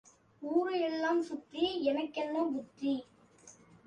ஊர் 0.41 0.71
எல்லாம் 0.79 1.19
சுற்றி 1.21 1.65
எனக்கென்ன 1.83 2.45
புத்தி? 2.47 2.93